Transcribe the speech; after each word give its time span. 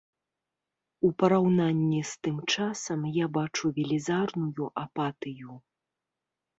У 1.09 1.11
параўнанні 1.23 2.01
з 2.13 2.27
тым 2.29 2.41
часам 2.55 2.99
я 3.23 3.31
бачу 3.39 3.65
велізарную 3.79 4.65
апатыю. 4.87 5.51